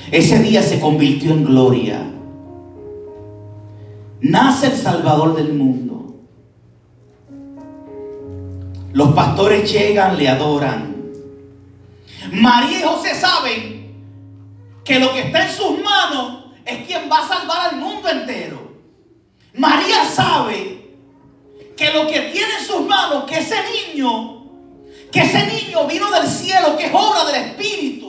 Ese 0.09 0.39
día 0.39 0.63
se 0.63 0.79
convirtió 0.79 1.33
en 1.33 1.43
gloria 1.43 2.16
nace 4.21 4.67
el 4.67 4.77
Salvador 4.77 5.35
del 5.35 5.53
mundo. 5.53 6.15
Los 8.93 9.13
pastores 9.13 9.71
llegan, 9.71 10.17
le 10.17 10.27
adoran. 10.27 10.95
María 12.31 12.79
y 12.79 12.83
José 12.83 13.15
saben 13.15 13.95
que 14.83 14.99
lo 14.99 15.13
que 15.13 15.21
está 15.21 15.47
en 15.47 15.55
sus 15.55 15.79
manos 15.79 16.45
es 16.65 16.85
quien 16.87 17.09
va 17.11 17.19
a 17.19 17.27
salvar 17.27 17.69
al 17.69 17.79
mundo 17.79 18.09
entero. 18.09 18.71
María 19.53 20.03
sabe 20.05 20.95
que 21.75 21.91
lo 21.91 22.07
que 22.07 22.19
tiene 22.31 22.57
en 22.59 22.65
sus 22.65 22.85
manos, 22.85 23.25
que 23.25 23.37
ese 23.37 23.55
niño, 23.93 24.45
que 25.11 25.21
ese 25.21 25.45
niño 25.45 25.85
vino 25.87 26.11
del 26.11 26.27
cielo, 26.27 26.75
que 26.75 26.87
es 26.87 26.93
obra 26.93 27.25
del 27.25 27.47
Espíritu 27.47 28.06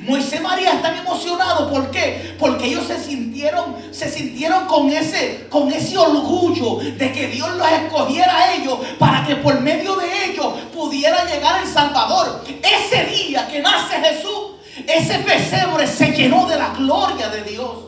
Moisés 0.00 0.40
y 0.40 0.42
María 0.42 0.72
están 0.72 0.96
emocionados. 0.96 1.70
¿Por 1.70 1.90
qué? 1.90 2.34
Porque 2.38 2.66
ellos 2.66 2.86
se 2.86 3.02
sintieron, 3.02 3.76
se 3.90 4.10
sintieron 4.10 4.66
con 4.66 4.90
ese, 4.90 5.46
con 5.48 5.70
ese 5.72 5.96
orgullo 5.96 6.78
de 6.78 7.12
que 7.12 7.28
Dios 7.28 7.54
los 7.56 7.70
escogiera 7.70 8.36
a 8.36 8.54
ellos 8.54 8.78
para 8.98 9.24
que 9.26 9.36
por 9.36 9.60
medio 9.60 9.96
de 9.96 10.30
ellos 10.30 10.46
pudiera 10.72 11.24
llegar 11.24 11.62
el 11.62 11.68
Salvador. 11.68 12.44
Ese 12.62 13.04
día 13.04 13.46
que 13.48 13.60
nace 13.60 13.96
Jesús, 13.96 14.54
ese 14.86 15.18
pesebre 15.20 15.86
se 15.86 16.10
llenó 16.12 16.46
de 16.46 16.56
la 16.56 16.70
gloria 16.70 17.28
de 17.28 17.42
Dios. 17.42 17.78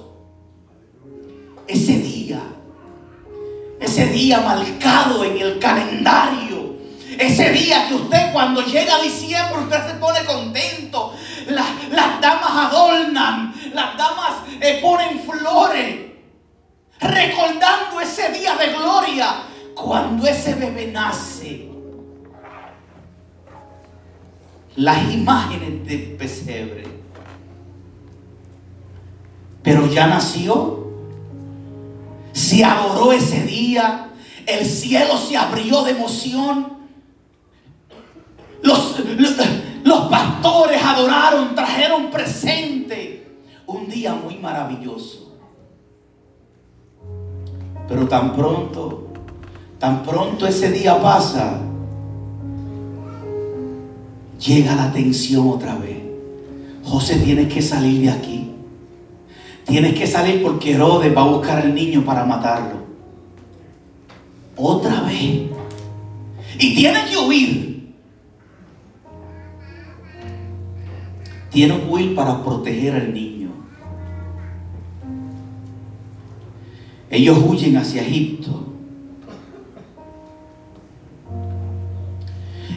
Ese 1.67 1.99
día, 1.99 2.41
ese 3.81 4.07
día 4.07 4.41
marcado 4.41 5.25
en 5.25 5.39
el 5.39 5.59
calendario. 5.59 6.47
Ese 7.19 7.51
día 7.51 7.89
que 7.89 7.95
usted 7.95 8.33
cuando 8.33 8.61
llega 8.63 8.97
a 8.97 9.03
diciembre 9.03 9.63
usted 9.63 9.87
se 9.87 9.95
pone 9.95 10.23
contento 10.25 11.15
las, 11.49 12.21
damas 12.21 12.51
adornan, 12.51 13.55
las 13.73 13.97
damas 13.97 14.33
eh, 14.61 14.81
ponen 14.83 15.21
flores, 15.21 16.13
recordando 17.01 18.01
ese 18.01 18.33
día 18.33 18.57
de 18.57 18.73
gloria 18.73 19.43
cuando 19.75 20.27
ese 20.27 20.55
bebé 20.55 20.89
nace. 20.89 21.71
Las 24.77 25.13
imágenes 25.13 25.87
de 25.87 25.99
pesebre. 26.19 26.85
Pero 29.63 29.87
ya 29.87 30.07
nació. 30.07 30.87
Se 32.33 32.63
adoró 32.63 33.13
ese 33.13 33.43
día. 33.45 34.11
El 34.45 34.67
cielo 34.67 35.17
se 35.17 35.37
abrió 35.37 35.83
de 35.83 35.93
emoción. 35.93 36.77
los, 38.63 38.99
los 38.99 39.37
pastores 39.95 40.83
adoraron, 40.83 41.55
trajeron 41.55 42.11
presente. 42.11 43.27
Un 43.67 43.89
día 43.89 44.15
muy 44.15 44.37
maravilloso. 44.37 45.33
Pero 47.89 48.09
tan 48.09 48.35
pronto, 48.35 49.09
tan 49.79 50.03
pronto 50.03 50.47
ese 50.47 50.71
día 50.71 51.01
pasa, 51.01 51.61
llega 54.39 54.75
la 54.75 54.93
tensión 54.93 55.49
otra 55.49 55.77
vez. 55.77 55.99
José, 56.85 57.19
tienes 57.19 57.53
que 57.53 57.63
salir 57.63 58.03
de 58.03 58.11
aquí. 58.11 58.53
Tienes 59.67 59.95
que 59.95 60.07
salir 60.07 60.43
porque 60.43 60.75
Herodes 60.75 61.17
va 61.17 61.23
a 61.23 61.27
buscar 61.27 61.59
al 61.59 61.75
niño 61.75 62.05
para 62.05 62.25
matarlo. 62.25 62.77
Otra 64.57 65.03
vez. 65.03 65.51
Y 66.59 66.75
tienes 66.75 67.11
que 67.11 67.17
huir. 67.19 67.76
Tiene 71.51 71.81
que 71.81 71.87
huir 71.87 72.15
para 72.15 72.43
proteger 72.43 72.95
al 72.95 73.15
niño. 73.15 73.51
Ellos 77.11 77.39
huyen 77.47 77.77
hacia 77.77 78.03
Egipto. 78.03 78.65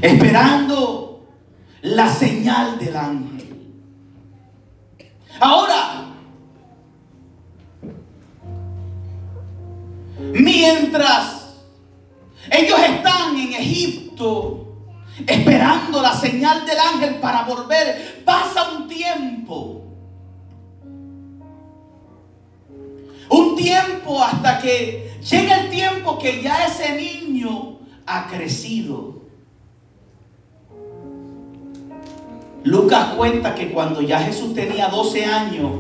Esperando 0.02 1.28
la 1.82 2.10
señal 2.10 2.80
del 2.80 2.96
ángel. 2.96 3.40
Ahora, 5.40 6.06
mientras 10.34 11.56
ellos 12.52 12.80
están 12.80 13.38
en 13.38 13.54
Egipto, 13.54 14.69
esperando 15.28 16.02
la 16.02 16.14
señal 16.14 16.66
del 16.66 16.78
ángel 16.80 17.16
para 17.16 17.44
volver. 17.44 18.24
Pasa 18.26 18.72
un 18.72 18.88
tiempo. 18.88 19.84
Un 23.30 23.56
tiempo 23.56 24.24
hasta 24.24 24.60
que 24.60 25.20
llega 25.30 25.62
el 25.62 25.70
tiempo 25.70 26.18
que 26.18 26.42
ya 26.42 26.66
ese 26.66 26.96
niño 26.96 27.80
ha 28.06 28.28
crecido. 28.28 29.20
Lucas 32.64 33.14
cuenta 33.16 33.56
que 33.56 33.72
cuando 33.72 34.02
ya 34.02 34.20
Jesús 34.20 34.54
tenía 34.54 34.90
12 34.90 35.26
años, 35.26 35.72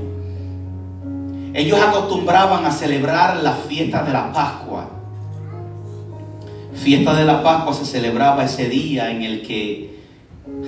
ellos 1.53 1.79
acostumbraban 1.81 2.65
a 2.65 2.71
celebrar 2.71 3.37
la 3.37 3.53
fiesta 3.53 4.03
de 4.03 4.13
la 4.13 4.31
Pascua. 4.31 4.98
Fiesta 6.79 7.13
de 7.13 7.25
la 7.25 7.43
Pascua 7.43 7.73
se 7.73 7.83
celebraba 7.83 8.45
ese 8.45 8.69
día 8.69 9.11
en 9.11 9.21
el 9.21 9.41
que 9.41 9.99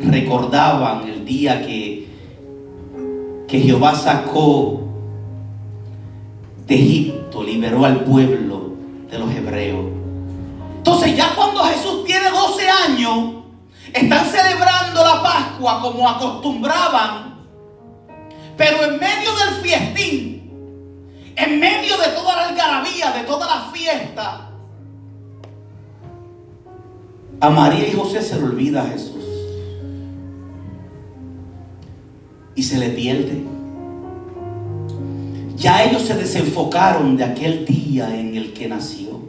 recordaban 0.03 1.08
el 1.08 1.24
día 1.24 1.65
que, 1.65 2.06
que 3.48 3.60
Jehová 3.62 3.96
sacó 3.96 4.82
de 6.68 6.75
Egipto, 6.75 7.44
liberó 7.44 7.86
al 7.86 8.03
pueblo 8.03 8.74
de 9.10 9.20
los 9.20 9.32
hebreos. 9.34 9.86
Entonces 10.77 11.15
ya 11.15 11.34
cuando 11.34 11.63
Jesús 11.63 12.03
tiene 12.06 12.30
12 12.30 12.70
años, 12.70 13.36
están 13.94 14.25
celebrando 14.25 15.03
la 15.06 15.24
Pascua 15.24 15.80
como 15.82 16.10
acostumbraban, 16.10 17.36
pero 18.58 18.84
en 18.84 19.00
medio 19.00 19.32
del 19.34 19.63
fiestín, 19.63 21.34
en 21.38 21.60
medio 21.60 21.98
de 21.98 22.08
toda 22.10 22.36
la 22.36 22.50
algarabía, 22.50 23.12
de 23.12 23.24
toda 23.24 23.48
la 23.48 23.72
fiesta, 23.72 24.50
a 27.41 27.50
María 27.50 27.88
y 27.88 27.93
José 27.93 28.21
se 28.21 28.38
le 28.38 28.43
olvida 28.43 28.86
Jesús. 28.86 29.25
Y 32.55 32.62
se 32.62 32.77
le 32.77 32.89
pierde. 32.89 33.43
Ya 35.57 35.83
ellos 35.83 36.03
se 36.03 36.15
desenfocaron 36.15 37.17
de 37.17 37.24
aquel 37.24 37.65
día 37.65 38.15
en 38.15 38.36
el 38.36 38.53
que 38.53 38.67
nació. 38.67 39.21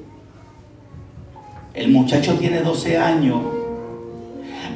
El 1.72 1.90
muchacho 1.90 2.34
tiene 2.34 2.60
12 2.60 2.98
años. 2.98 3.40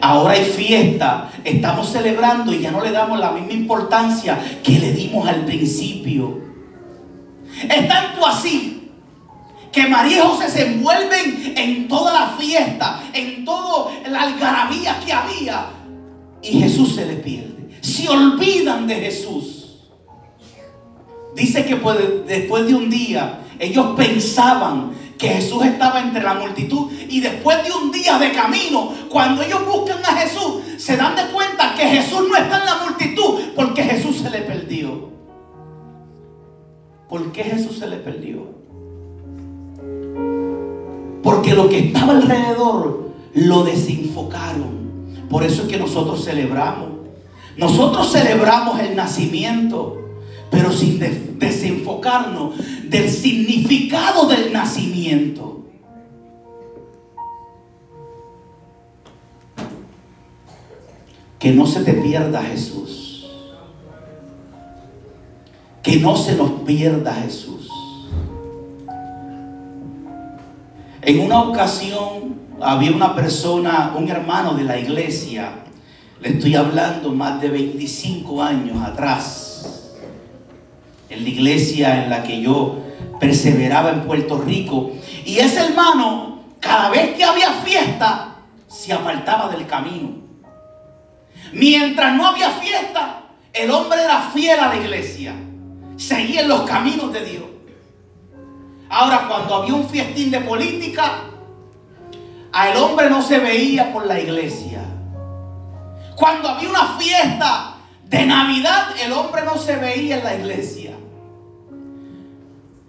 Ahora 0.01 0.33
hay 0.33 0.45
fiesta. 0.45 1.31
Estamos 1.45 1.91
celebrando 1.91 2.55
y 2.55 2.61
ya 2.61 2.71
no 2.71 2.83
le 2.83 2.91
damos 2.91 3.19
la 3.19 3.33
misma 3.33 3.53
importancia 3.53 4.39
que 4.63 4.79
le 4.79 4.93
dimos 4.93 5.29
al 5.29 5.45
principio. 5.45 6.41
Es 7.69 7.87
tanto 7.87 8.27
así 8.27 8.76
que 9.77 9.87
María 9.89 10.17
y 10.17 10.21
José 10.27 10.49
se 10.49 10.67
envuelven 10.69 11.53
en 11.55 11.87
toda 11.87 12.11
la 12.11 12.29
fiesta, 12.39 13.03
en 13.13 13.45
toda 13.45 13.93
la 14.09 14.23
algarabía 14.23 14.99
que 15.05 15.13
había. 15.13 15.67
Y 16.41 16.61
Jesús 16.61 16.95
se 16.95 17.05
le 17.05 17.17
pierde. 17.17 17.69
Se 17.83 18.09
olvidan 18.09 18.87
de 18.87 18.95
Jesús. 18.95 19.83
Dice 21.35 21.67
que 21.67 21.75
después 22.27 22.67
de 22.67 22.75
un 22.75 22.89
día 22.89 23.41
ellos 23.59 23.89
pensaban 23.95 24.93
que 25.19 25.29
Jesús 25.29 25.67
estaba 25.67 26.01
entre 26.01 26.23
la 26.23 26.33
multitud 26.33 26.91
y 27.11 27.21
después 27.21 27.63
de 27.63 27.71
un 27.71 27.93
día 27.93 28.19
de 28.19 28.33
camino, 28.33 28.95
cuando 29.11 29.43
ellos 29.43 29.61
buscan 29.67 30.03
a 30.03 30.17
Jesús, 30.17 30.63
se 30.79 30.97
dan 30.97 31.15
de 31.17 31.27
cuenta 31.35 31.75
que 31.75 31.87
Jesús 31.87 32.23
no 32.27 32.35
está 32.35 32.61
en 32.61 32.65
la 32.65 32.77
multitud 32.83 33.41
porque 33.55 33.83
Jesús 33.83 34.17
se 34.23 34.31
le 34.31 34.39
perdió. 34.39 35.11
¿Por 37.11 37.31
qué 37.31 37.45
Jesús 37.45 37.79
se 37.79 37.87
le 37.87 37.99
perdió? 37.99 38.56
Porque 41.27 41.55
lo 41.55 41.69
que 41.69 41.89
estaba 41.89 42.13
alrededor 42.13 43.11
lo 43.35 43.65
desenfocaron. 43.65 45.27
Por 45.29 45.43
eso 45.43 45.63
es 45.63 45.69
que 45.69 45.77
nosotros 45.77 46.25
celebramos. 46.25 46.91
Nosotros 47.57 48.13
celebramos 48.13 48.79
el 48.79 48.95
nacimiento, 48.95 49.97
pero 50.53 50.71
sin 50.71 51.01
desenfocarnos 51.41 52.55
del 52.85 53.11
significado 53.11 54.29
del 54.29 54.53
nacimiento. 54.53 55.65
Que 61.41 61.51
no 61.51 61.67
se 61.67 61.81
te 61.81 61.95
pierda 61.95 62.41
Jesús. 62.45 63.27
Que 65.83 65.97
no 65.97 66.17
se 66.17 66.37
nos 66.37 66.53
pierda 66.65 67.13
Jesús. 67.15 67.69
En 71.07 71.21
una 71.21 71.41
ocasión 71.41 72.35
había 72.61 72.91
una 72.91 73.15
persona, 73.15 73.95
un 73.97 74.09
hermano 74.09 74.55
de 74.55 74.65
la 74.65 74.77
iglesia, 74.77 75.53
le 76.21 76.31
estoy 76.31 76.57
hablando 76.57 77.13
más 77.13 77.41
de 77.41 77.49
25 77.49 78.43
años 78.43 78.83
atrás, 78.83 79.93
en 81.09 81.23
la 81.23 81.29
iglesia 81.29 82.03
en 82.03 82.11
la 82.11 82.25
que 82.25 82.41
yo 82.41 82.81
perseveraba 83.21 83.91
en 83.91 84.01
Puerto 84.01 84.39
Rico. 84.39 84.95
Y 85.25 85.39
ese 85.39 85.67
hermano, 85.67 86.41
cada 86.59 86.91
vez 86.91 87.15
que 87.15 87.23
había 87.23 87.53
fiesta, 87.53 88.39
se 88.67 88.93
apartaba 88.93 89.49
del 89.49 89.65
camino. 89.65 90.11
Mientras 91.53 92.17
no 92.17 92.27
había 92.27 92.51
fiesta, 92.51 93.27
el 93.53 93.71
hombre 93.71 94.03
era 94.03 94.23
fiel 94.35 94.59
a 94.59 94.75
la 94.75 94.77
iglesia, 94.77 95.37
seguía 95.97 96.41
en 96.41 96.49
los 96.49 96.63
caminos 96.63 97.13
de 97.13 97.25
Dios. 97.25 97.56
Ahora, 98.99 99.27
cuando 99.29 99.57
había 99.57 99.75
un 99.75 99.87
fiestín 99.87 100.31
de 100.31 100.41
política, 100.41 101.25
al 102.51 102.77
hombre 102.79 103.11
no 103.11 103.21
se 103.21 103.39
veía 103.39 103.93
por 103.93 104.07
la 104.07 104.19
iglesia. 104.19 104.81
Cuando 106.17 106.49
había 106.49 106.71
una 106.71 106.97
fiesta 106.99 107.75
de 108.07 108.25
Navidad, 108.25 108.87
el 109.05 109.13
hombre 109.13 109.43
no 109.45 109.59
se 109.59 109.77
veía 109.77 110.17
en 110.17 110.25
la 110.25 110.35
iglesia. 110.37 110.93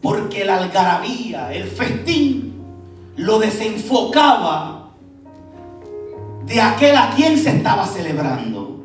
Porque 0.02 0.46
la 0.46 0.60
algarabía, 0.60 1.52
el 1.52 1.65
festín, 1.65 2.56
lo 3.17 3.39
desenfocaba 3.39 4.91
de 6.46 6.62
aquel 6.62 6.96
a 6.96 7.10
quien 7.10 7.38
se 7.38 7.50
estaba 7.50 7.86
celebrando. 7.86 8.82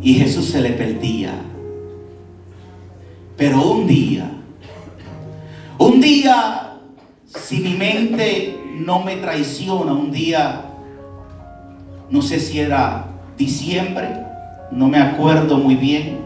Y 0.00 0.14
Jesús 0.14 0.46
se 0.46 0.62
le 0.62 0.70
perdía. 0.70 1.49
Pero 3.40 3.62
un 3.62 3.86
día, 3.86 4.30
un 5.78 5.98
día, 5.98 6.74
si 7.24 7.60
mi 7.60 7.72
mente 7.72 8.62
no 8.76 9.00
me 9.00 9.16
traiciona, 9.16 9.94
un 9.94 10.12
día, 10.12 10.66
no 12.10 12.20
sé 12.20 12.38
si 12.38 12.60
era 12.60 13.06
diciembre, 13.38 14.10
no 14.70 14.88
me 14.88 14.98
acuerdo 14.98 15.56
muy 15.56 15.74
bien. 15.74 16.18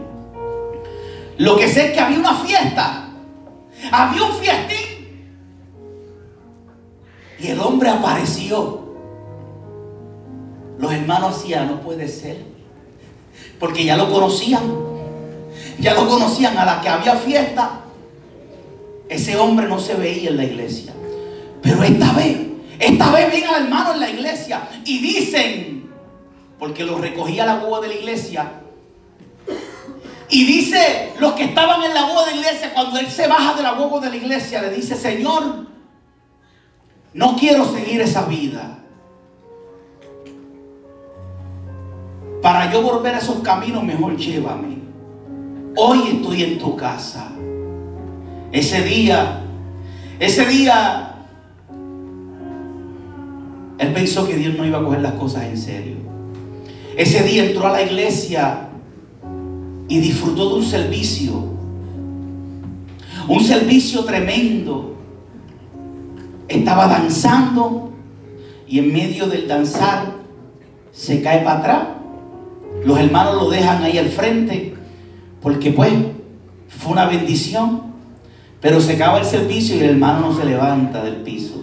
Lo 1.37 1.55
que 1.55 1.69
sé 1.69 1.85
es 1.85 1.91
que 1.93 2.01
había 2.01 2.19
una 2.19 2.33
fiesta, 2.33 3.07
había 3.93 4.21
un 4.21 4.33
fiestín. 4.33 5.45
Y 7.39 7.47
el 7.47 7.61
hombre 7.61 7.91
apareció. 7.91 8.89
Los 10.77 10.91
hermanos 10.91 11.41
decían, 11.41 11.67
no 11.67 11.79
puede 11.79 12.09
ser. 12.09 12.43
Porque 13.57 13.85
ya 13.85 13.95
lo 13.95 14.11
conocían 14.11 14.94
ya 15.79 15.93
lo 15.93 16.07
conocían 16.07 16.57
a 16.57 16.65
la 16.65 16.81
que 16.81 16.89
había 16.89 17.15
fiesta. 17.15 17.81
Ese 19.09 19.37
hombre 19.37 19.67
no 19.67 19.79
se 19.79 19.95
veía 19.95 20.29
en 20.29 20.37
la 20.37 20.43
iglesia. 20.43 20.93
Pero 21.61 21.83
esta 21.83 22.13
vez, 22.13 22.37
esta 22.79 23.11
vez 23.11 23.31
ven 23.31 23.43
al 23.45 23.63
hermano 23.63 23.93
en 23.93 23.99
la 23.99 24.09
iglesia 24.09 24.67
y 24.85 24.99
dicen, 24.99 25.89
porque 26.59 26.83
lo 26.83 26.97
recogía 26.97 27.45
la 27.45 27.57
boda 27.57 27.81
de 27.81 27.87
la 27.89 27.95
iglesia, 27.95 28.51
y 30.29 30.45
dice 30.45 31.13
los 31.19 31.33
que 31.33 31.45
estaban 31.45 31.83
en 31.83 31.93
la 31.93 32.05
boda 32.05 32.25
de 32.25 32.31
la 32.31 32.37
iglesia, 32.37 32.73
cuando 32.73 32.99
él 32.99 33.09
se 33.09 33.27
baja 33.27 33.53
de 33.53 33.63
la 33.63 33.73
boda 33.73 34.05
de 34.05 34.09
la 34.09 34.15
iglesia, 34.15 34.61
le 34.61 34.71
dice, 34.71 34.95
Señor, 34.95 35.65
no 37.13 37.35
quiero 37.35 37.65
seguir 37.65 38.01
esa 38.01 38.25
vida. 38.25 38.79
Para 42.41 42.71
yo 42.71 42.81
volver 42.81 43.15
a 43.15 43.19
esos 43.19 43.39
caminos, 43.39 43.83
mejor 43.83 44.17
llévame. 44.17 44.74
Hoy 45.77 45.99
estoy 46.13 46.43
en 46.43 46.57
tu 46.57 46.77
casa. 46.77 47.31
Ese 48.51 48.81
día, 48.83 49.41
ese 50.19 50.45
día, 50.45 51.15
él 53.77 53.93
pensó 53.93 54.25
que 54.25 54.37
Dios 54.37 54.55
no 54.55 54.65
iba 54.65 54.79
a 54.79 54.83
coger 54.83 55.01
las 55.01 55.13
cosas 55.13 55.43
en 55.43 55.57
serio. 55.57 55.95
Ese 56.95 57.23
día 57.23 57.43
entró 57.43 57.67
a 57.67 57.73
la 57.73 57.81
iglesia 57.81 58.69
y 59.89 59.99
disfrutó 59.99 60.47
de 60.49 60.55
un 60.55 60.63
servicio. 60.63 61.43
Un 63.27 63.43
servicio 63.43 64.05
tremendo. 64.05 64.95
Estaba 66.47 66.87
danzando 66.87 67.91
y 68.65 68.79
en 68.79 68.93
medio 68.93 69.27
del 69.27 69.45
danzar 69.45 70.13
se 70.93 71.21
cae 71.21 71.43
para 71.43 71.59
atrás. 71.59 71.87
Los 72.85 72.97
hermanos 72.97 73.35
lo 73.35 73.49
dejan 73.49 73.83
ahí 73.83 73.97
al 73.97 74.07
frente 74.07 74.84
porque 75.45 75.69
pues 75.69 75.93
fue 76.69 76.93
una 76.93 77.05
bendición. 77.05 77.81
Pero 78.59 78.81
se 78.81 78.93
acaba 78.93 79.19
el 79.19 79.25
servicio 79.25 79.75
y 79.75 79.79
el 79.81 79.91
hermano 79.91 80.21
no 80.21 80.35
se 80.35 80.43
levanta 80.43 81.03
del 81.03 81.17
piso. 81.17 81.61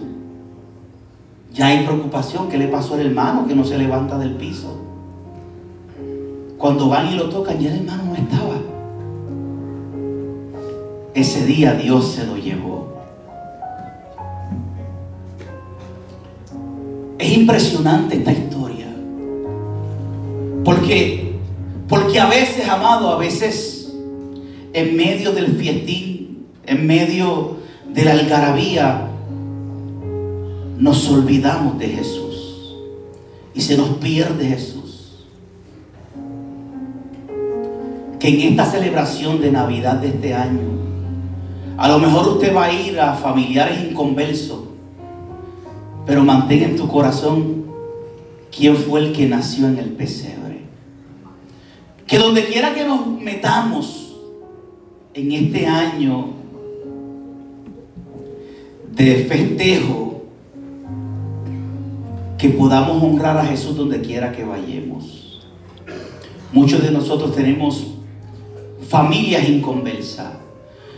Ya 1.53 1.67
hay 1.67 1.85
preocupación. 1.85 2.47
¿Qué 2.47 2.57
le 2.57 2.69
pasó 2.69 2.93
al 2.93 3.01
hermano 3.01 3.45
que 3.45 3.53
no 3.53 3.65
se 3.65 3.77
levanta 3.77 4.17
del 4.17 4.35
piso? 4.35 4.79
Cuando 6.57 6.87
van 6.87 7.11
y 7.11 7.17
lo 7.17 7.27
tocan, 7.27 7.59
ya 7.59 7.73
el 7.73 7.79
hermano 7.79 8.05
no 8.05 8.15
estaba. 8.15 8.55
Ese 11.13 11.45
día 11.45 11.73
Dios 11.73 12.13
se 12.13 12.25
lo 12.25 12.37
llevó. 12.37 12.87
Es 17.19 17.37
impresionante 17.37 18.15
esta 18.15 18.31
historia. 18.31 18.87
Porque, 20.63 21.22
porque 21.93 22.19
a 22.19 22.25
veces, 22.25 22.67
amado, 22.67 23.09
a 23.09 23.17
veces 23.19 23.93
en 24.73 24.97
medio 24.97 25.31
del 25.31 25.55
fiestín, 25.57 26.47
en 26.65 26.87
medio 26.87 27.57
de 27.87 28.03
la 28.03 28.13
algarabía, 28.13 29.09
nos 30.79 31.07
olvidamos 31.11 31.77
de 31.77 31.89
Jesús 31.89 32.77
y 33.53 33.61
se 33.61 33.77
nos 33.77 33.89
pierde 33.97 34.47
Jesús. 34.47 35.27
Que 38.19 38.29
en 38.29 38.53
esta 38.53 38.65
celebración 38.65 39.39
de 39.39 39.51
Navidad 39.51 39.97
de 39.97 40.07
este 40.07 40.33
año, 40.33 40.61
a 41.77 41.87
lo 41.89 41.99
mejor 41.99 42.27
usted 42.27 42.55
va 42.55 42.65
a 42.65 42.73
ir 42.73 42.99
a 42.99 43.13
familiares 43.13 43.77
inconversos, 43.87 44.61
pero 46.07 46.23
mantenga 46.23 46.65
en 46.65 46.75
tu 46.75 46.87
corazón 46.87 47.65
quién 48.49 48.77
fue 48.77 49.01
el 49.01 49.13
que 49.13 49.27
nació 49.27 49.67
en 49.67 49.77
el 49.77 49.91
pesebre. 49.91 50.42
Que 52.07 52.17
donde 52.17 52.45
quiera 52.45 52.73
que 52.73 52.83
nos 52.85 53.07
metamos 53.07 54.15
en 55.13 55.31
este 55.31 55.65
año 55.65 56.33
de 58.91 59.25
festejo, 59.25 60.23
que 62.37 62.49
podamos 62.49 63.01
honrar 63.01 63.37
a 63.37 63.45
Jesús 63.45 63.75
donde 63.75 64.01
quiera 64.01 64.31
que 64.31 64.43
vayamos. 64.43 65.39
Muchos 66.51 66.83
de 66.83 66.91
nosotros 66.91 67.33
tenemos 67.33 67.87
familias 68.87 69.47
inconversas, 69.47 70.33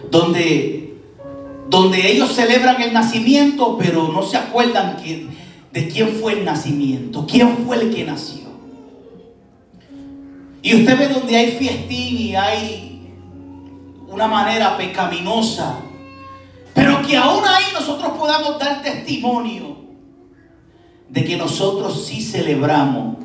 donde, 0.09 0.95
donde 1.69 2.11
ellos 2.11 2.33
celebran 2.33 2.81
el 2.81 2.93
nacimiento, 2.93 3.77
pero 3.77 4.11
no 4.11 4.23
se 4.23 4.37
acuerdan 4.37 4.97
que, 4.97 5.27
de 5.71 5.87
quién 5.87 6.09
fue 6.09 6.33
el 6.33 6.45
nacimiento, 6.45 7.25
quién 7.27 7.57
fue 7.65 7.77
el 7.77 7.93
que 7.93 8.03
nació. 8.03 8.44
Y 10.65 10.81
usted 10.81 10.97
ve 10.97 11.07
donde 11.07 11.35
hay 11.35 11.51
fiestín 11.51 12.17
y 12.17 12.35
hay 12.35 13.11
una 14.07 14.27
manera 14.27 14.75
pecaminosa 14.75 15.77
pero 16.73 17.01
que 17.03 17.15
aún 17.15 17.43
ahí 17.45 17.65
nosotros 17.73 18.17
podamos 18.17 18.59
dar 18.59 18.81
testimonio 18.81 19.77
de 21.09 21.23
que 21.23 21.37
nosotros 21.37 22.05
sí 22.05 22.21
celebramos, 22.21 23.17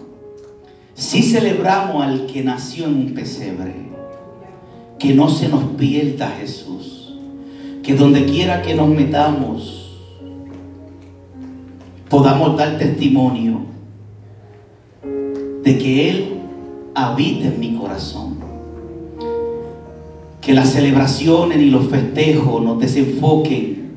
sí 0.94 1.22
celebramos 1.22 2.04
al 2.04 2.26
que 2.26 2.44
nació 2.44 2.86
en 2.86 2.94
un 2.94 3.14
pesebre. 3.14 3.90
Que 5.00 5.14
no 5.14 5.28
se 5.30 5.48
nos 5.48 5.64
pierda 5.78 6.28
Jesús. 6.38 7.16
Que 7.82 7.94
donde 7.94 8.26
quiera 8.26 8.62
que 8.62 8.74
nos 8.74 8.88
metamos, 8.88 9.98
podamos 12.08 12.56
dar 12.56 12.78
testimonio 12.78 13.62
de 15.02 15.78
que 15.78 16.10
Él 16.10 16.39
habita 16.94 17.46
en 17.46 17.60
mi 17.60 17.74
corazón 17.74 18.40
que 20.40 20.54
las 20.54 20.70
celebraciones 20.70 21.58
y 21.58 21.70
los 21.70 21.86
festejos 21.86 22.62
nos 22.62 22.80
desenfoquen 22.80 23.90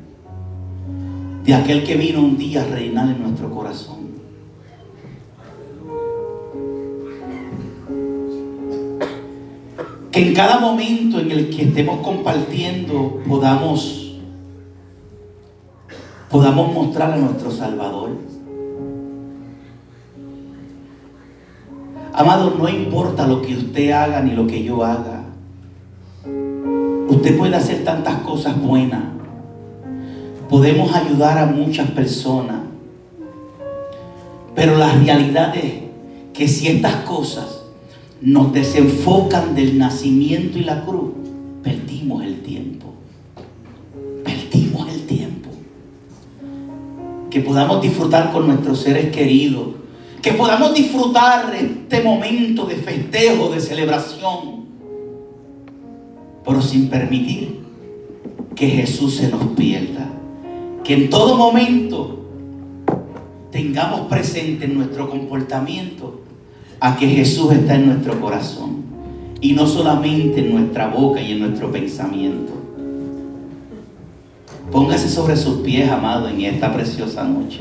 de 1.44 1.54
aquel 1.54 1.84
que 1.84 1.96
vino 1.96 2.20
un 2.20 2.36
día 2.36 2.62
a 2.62 2.66
reinar 2.66 3.08
en 3.08 3.22
nuestro 3.22 3.50
corazón. 3.50 4.04
Que 10.10 10.28
en 10.28 10.34
cada 10.34 10.60
momento 10.60 11.18
en 11.18 11.30
el 11.30 11.50
que 11.50 11.62
estemos 11.62 12.00
compartiendo 12.00 13.20
podamos, 13.26 14.18
podamos 16.30 16.72
mostrar 16.72 17.12
a 17.12 17.16
nuestro 17.16 17.50
Salvador. 17.50 18.10
Amado, 22.16 22.54
no 22.56 22.68
importa 22.68 23.26
lo 23.26 23.42
que 23.42 23.56
usted 23.56 23.90
haga 23.90 24.22
ni 24.22 24.36
lo 24.36 24.46
que 24.46 24.62
yo 24.62 24.84
haga. 24.84 25.24
Usted 27.08 27.36
puede 27.36 27.56
hacer 27.56 27.82
tantas 27.82 28.20
cosas 28.20 28.60
buenas. 28.62 29.02
Podemos 30.48 30.94
ayudar 30.94 31.38
a 31.38 31.46
muchas 31.46 31.90
personas. 31.90 32.58
Pero 34.54 34.78
la 34.78 34.92
realidad 34.92 35.56
es 35.56 35.72
que 36.32 36.46
si 36.46 36.68
estas 36.68 36.96
cosas 37.02 37.62
nos 38.20 38.52
desenfocan 38.52 39.56
del 39.56 39.76
nacimiento 39.76 40.56
y 40.56 40.62
la 40.62 40.84
cruz, 40.84 41.10
perdimos 41.64 42.22
el 42.22 42.42
tiempo. 42.42 42.94
Perdimos 44.22 44.88
el 44.88 45.04
tiempo. 45.06 45.50
Que 47.28 47.40
podamos 47.40 47.82
disfrutar 47.82 48.30
con 48.30 48.46
nuestros 48.46 48.78
seres 48.78 49.10
queridos. 49.10 49.83
Que 50.24 50.32
podamos 50.32 50.72
disfrutar 50.72 51.54
este 51.54 52.02
momento 52.02 52.64
de 52.64 52.76
festejo, 52.76 53.50
de 53.50 53.60
celebración 53.60 54.54
pero 56.44 56.60
sin 56.60 56.88
permitir 56.88 57.60
que 58.54 58.68
Jesús 58.68 59.16
se 59.16 59.28
nos 59.28 59.42
pierda. 59.56 60.10
Que 60.84 60.94
en 60.94 61.10
todo 61.10 61.36
momento 61.36 62.20
tengamos 63.50 64.02
presente 64.08 64.66
en 64.66 64.74
nuestro 64.74 65.08
comportamiento 65.08 66.20
a 66.80 66.96
que 66.96 67.06
Jesús 67.08 67.52
está 67.52 67.76
en 67.76 67.86
nuestro 67.86 68.20
corazón 68.20 68.84
y 69.40 69.52
no 69.52 69.66
solamente 69.66 70.40
en 70.40 70.54
nuestra 70.54 70.88
boca 70.88 71.20
y 71.20 71.32
en 71.32 71.40
nuestro 71.40 71.72
pensamiento. 71.72 72.52
Póngase 74.70 75.08
sobre 75.08 75.36
sus 75.36 75.60
pies, 75.60 75.90
amado, 75.90 76.28
en 76.28 76.40
esta 76.42 76.72
preciosa 76.74 77.24
noche. 77.24 77.60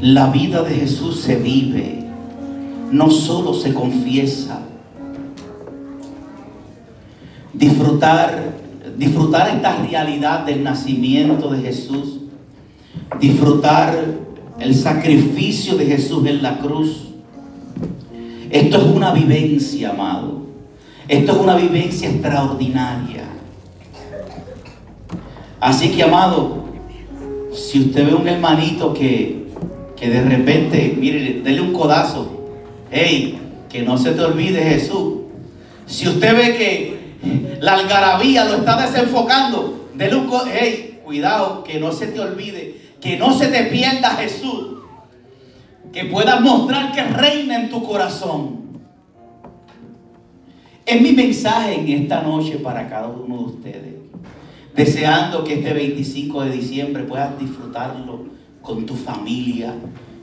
La 0.00 0.30
vida 0.30 0.62
de 0.62 0.76
Jesús 0.76 1.20
se 1.20 1.36
vive, 1.36 2.04
no 2.92 3.10
solo 3.10 3.52
se 3.52 3.74
confiesa. 3.74 4.60
Disfrutar, 7.52 8.54
disfrutar 8.96 9.48
esta 9.56 9.76
realidad 9.82 10.46
del 10.46 10.62
nacimiento 10.62 11.50
de 11.50 11.62
Jesús, 11.62 12.20
disfrutar 13.20 14.04
el 14.60 14.74
sacrificio 14.74 15.76
de 15.76 15.86
Jesús 15.86 16.24
en 16.26 16.42
la 16.42 16.58
cruz. 16.58 17.08
Esto 18.50 18.76
es 18.78 18.84
una 18.84 19.12
vivencia, 19.12 19.90
amado. 19.90 20.42
Esto 21.08 21.32
es 21.32 21.38
una 21.38 21.56
vivencia 21.56 22.08
extraordinaria. 22.08 23.24
Así 25.58 25.90
que, 25.90 26.04
amado, 26.04 26.66
si 27.52 27.80
usted 27.80 28.06
ve 28.06 28.14
un 28.14 28.28
hermanito 28.28 28.94
que 28.94 29.37
que 29.98 30.08
de 30.08 30.22
repente, 30.22 30.94
mire, 30.96 31.40
dele 31.40 31.60
un 31.60 31.72
codazo. 31.72 32.30
Hey, 32.90 33.38
que 33.68 33.82
no 33.82 33.98
se 33.98 34.12
te 34.12 34.20
olvide 34.22 34.62
Jesús. 34.62 35.14
Si 35.86 36.08
usted 36.08 36.36
ve 36.36 36.56
que 36.56 37.58
la 37.60 37.74
algarabía 37.74 38.44
lo 38.44 38.56
está 38.56 38.80
desenfocando, 38.80 39.88
dele 39.94 40.16
un 40.16 40.26
codazo. 40.26 40.50
Hey, 40.52 41.00
cuidado, 41.04 41.64
que 41.64 41.80
no 41.80 41.92
se 41.92 42.08
te 42.08 42.20
olvide, 42.20 42.76
que 43.00 43.16
no 43.16 43.36
se 43.36 43.48
te 43.48 43.64
pierda 43.64 44.10
Jesús. 44.10 44.78
Que 45.92 46.04
puedas 46.04 46.40
mostrar 46.40 46.92
que 46.92 47.02
reina 47.02 47.56
en 47.56 47.70
tu 47.70 47.82
corazón. 47.82 48.58
Es 50.86 51.00
mi 51.00 51.12
mensaje 51.12 51.74
en 51.74 51.88
esta 52.02 52.22
noche 52.22 52.58
para 52.58 52.88
cada 52.88 53.08
uno 53.08 53.38
de 53.38 53.44
ustedes. 53.44 53.94
Deseando 54.74 55.42
que 55.42 55.54
este 55.54 55.72
25 55.72 56.44
de 56.44 56.50
diciembre 56.52 57.02
puedas 57.02 57.38
disfrutarlo 57.38 58.38
con 58.68 58.84
tu 58.84 58.94
familia, 58.94 59.74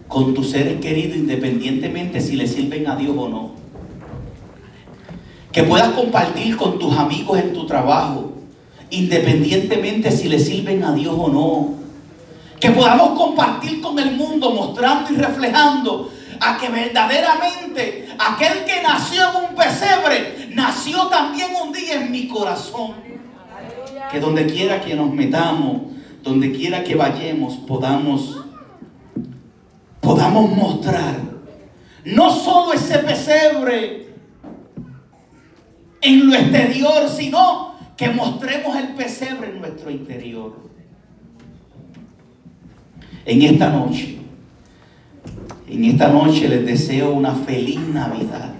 con 0.07 0.35
tus 0.35 0.51
seres 0.51 0.79
queridos, 0.79 1.17
independientemente 1.17 2.21
si 2.21 2.35
le 2.35 2.47
sirven 2.47 2.87
a 2.87 2.95
Dios 2.95 3.15
o 3.17 3.27
no. 3.27 3.51
Que 5.51 5.63
puedas 5.63 5.89
compartir 5.93 6.55
con 6.55 6.77
tus 6.77 6.95
amigos 6.95 7.39
en 7.39 7.53
tu 7.53 7.65
trabajo, 7.65 8.33
independientemente 8.91 10.11
si 10.11 10.29
le 10.29 10.37
sirven 10.37 10.83
a 10.83 10.93
Dios 10.93 11.15
o 11.17 11.27
no. 11.27 11.73
Que 12.59 12.69
podamos 12.69 13.17
compartir 13.19 13.81
con 13.81 13.97
el 13.97 14.11
mundo, 14.11 14.51
mostrando 14.51 15.11
y 15.11 15.15
reflejando 15.15 16.11
a 16.39 16.59
que 16.59 16.69
verdaderamente 16.69 18.09
aquel 18.19 18.63
que 18.63 18.83
nació 18.83 19.23
en 19.31 19.49
un 19.49 19.55
pesebre, 19.55 20.49
nació 20.51 21.07
también 21.07 21.47
un 21.59 21.73
día 21.73 21.95
en 21.95 22.11
mi 22.11 22.27
corazón. 22.27 22.91
Que 24.11 24.19
donde 24.19 24.45
quiera 24.45 24.79
que 24.81 24.93
nos 24.93 25.11
metamos, 25.11 25.94
donde 26.25 26.51
quiera 26.51 26.83
que 26.83 26.95
vayamos 26.95 27.53
podamos, 27.53 28.43
podamos 30.01 30.49
mostrar 30.57 31.19
no 32.03 32.31
solo 32.31 32.73
ese 32.73 32.97
pesebre 32.99 34.07
en 36.01 36.27
lo 36.27 36.35
exterior, 36.35 37.07
sino 37.09 37.75
que 37.95 38.09
mostremos 38.09 38.75
el 38.75 38.89
pesebre 38.89 39.51
en 39.51 39.59
nuestro 39.59 39.89
interior. 39.91 40.55
En 43.23 43.41
esta 43.41 43.69
noche, 43.69 44.17
en 45.67 45.83
esta 45.85 46.09
noche 46.09 46.47
les 46.47 46.65
deseo 46.65 47.13
una 47.13 47.33
feliz 47.33 47.79
Navidad. 47.79 48.53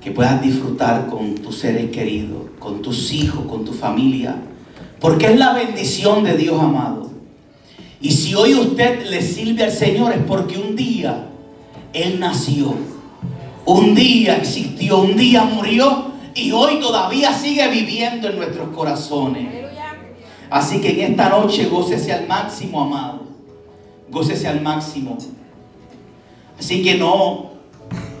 Que 0.00 0.10
puedas 0.10 0.42
disfrutar 0.42 1.06
con 1.06 1.34
tus 1.36 1.58
seres 1.58 1.90
queridos, 1.90 2.42
con 2.58 2.82
tus 2.82 3.12
hijos, 3.12 3.46
con 3.46 3.64
tu 3.64 3.72
familia 3.72 4.36
Porque 5.04 5.26
es 5.26 5.38
la 5.38 5.52
bendición 5.52 6.24
de 6.24 6.34
Dios, 6.34 6.58
amado. 6.58 7.10
Y 8.00 8.10
si 8.10 8.34
hoy 8.34 8.54
usted 8.54 9.04
le 9.04 9.20
sirve 9.20 9.64
al 9.64 9.70
Señor 9.70 10.14
es 10.14 10.22
porque 10.26 10.56
un 10.56 10.74
día 10.74 11.26
Él 11.92 12.18
nació. 12.18 12.74
Un 13.66 13.94
día 13.94 14.36
existió, 14.36 15.02
un 15.02 15.14
día 15.14 15.44
murió 15.44 16.06
y 16.34 16.52
hoy 16.52 16.80
todavía 16.80 17.34
sigue 17.34 17.68
viviendo 17.68 18.30
en 18.30 18.36
nuestros 18.36 18.70
corazones. 18.70 19.46
Así 20.48 20.80
que 20.80 20.92
en 20.92 21.10
esta 21.10 21.28
noche 21.28 21.66
gócese 21.66 22.10
al 22.10 22.26
máximo, 22.26 22.80
amado. 22.80 23.24
Gócese 24.10 24.48
al 24.48 24.62
máximo. 24.62 25.18
Así 26.58 26.82
que 26.82 26.94
no, 26.94 27.50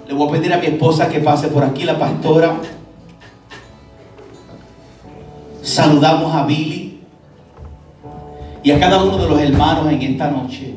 le 0.06 0.12
voy 0.12 0.28
a 0.28 0.32
pedir 0.32 0.52
a 0.52 0.58
mi 0.58 0.66
esposa 0.66 1.08
que 1.08 1.20
pase 1.20 1.48
por 1.48 1.64
aquí, 1.64 1.84
la 1.84 1.98
pastora. 1.98 2.60
Saludamos 5.64 6.34
a 6.34 6.44
Billy 6.44 6.73
y 8.64 8.70
a 8.70 8.80
cada 8.80 9.04
uno 9.04 9.18
de 9.18 9.28
los 9.28 9.40
hermanos 9.40 9.92
en 9.92 10.02
esta 10.02 10.30
noche. 10.30 10.74